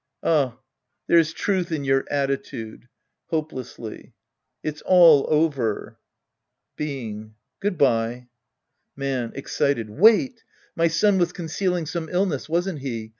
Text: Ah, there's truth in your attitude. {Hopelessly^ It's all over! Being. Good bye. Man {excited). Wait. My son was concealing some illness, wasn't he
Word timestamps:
Ah, 0.23 0.57
there's 1.05 1.31
truth 1.31 1.71
in 1.71 1.83
your 1.83 2.05
attitude. 2.09 2.89
{Hopelessly^ 3.31 4.13
It's 4.63 4.81
all 4.81 5.27
over! 5.29 5.99
Being. 6.75 7.35
Good 7.59 7.77
bye. 7.77 8.29
Man 8.95 9.31
{excited). 9.35 9.91
Wait. 9.91 10.41
My 10.75 10.87
son 10.87 11.19
was 11.19 11.31
concealing 11.33 11.85
some 11.85 12.09
illness, 12.09 12.49
wasn't 12.49 12.79
he 12.79 13.09